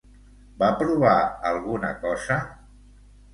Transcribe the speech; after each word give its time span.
Va 0.61 0.69
provar 0.79 1.11
alguna 1.51 1.93
cosa? 2.07 2.39